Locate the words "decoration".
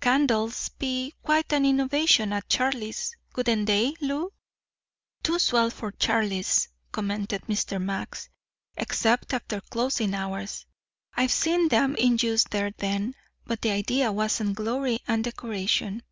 15.22-16.02